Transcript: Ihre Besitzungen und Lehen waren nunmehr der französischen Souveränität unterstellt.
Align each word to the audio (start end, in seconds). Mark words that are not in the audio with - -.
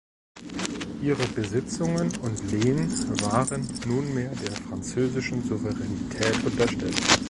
Ihre 1.03 1.27
Besitzungen 1.35 2.11
und 2.23 2.51
Lehen 2.51 2.89
waren 3.21 3.67
nunmehr 3.85 4.31
der 4.31 4.51
französischen 4.55 5.43
Souveränität 5.43 6.43
unterstellt. 6.43 6.97